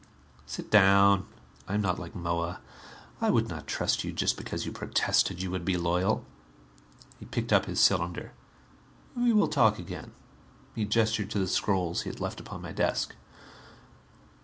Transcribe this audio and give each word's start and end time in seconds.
"Sit 0.47 0.71
down. 0.71 1.27
I 1.67 1.75
am 1.75 1.81
not 1.83 1.99
like 1.99 2.15
Moa. 2.15 2.59
I 3.21 3.29
would 3.29 3.47
not 3.49 3.67
trust 3.67 4.03
you 4.03 4.11
just 4.11 4.35
because 4.35 4.65
you 4.65 4.71
protested 4.71 5.43
you 5.43 5.51
would 5.51 5.63
be 5.63 5.77
loyal." 5.77 6.25
He 7.19 7.25
picked 7.27 7.53
up 7.53 7.67
his 7.67 7.79
cylinder. 7.79 8.31
"We 9.15 9.31
will 9.31 9.47
talk 9.47 9.77
again." 9.77 10.13
He 10.73 10.85
gestured 10.85 11.29
to 11.29 11.37
the 11.39 11.45
scrolls 11.47 12.01
he 12.01 12.09
had 12.09 12.19
left 12.19 12.39
upon 12.39 12.63
my 12.63 12.71
desk. 12.71 13.13